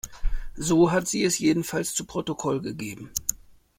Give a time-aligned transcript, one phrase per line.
[0.55, 3.11] So hat sie es jedenfalls zu Protokoll gegeben.